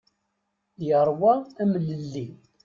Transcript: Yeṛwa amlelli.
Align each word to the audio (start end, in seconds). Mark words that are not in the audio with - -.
Yeṛwa 0.87 1.33
amlelli. 1.61 2.25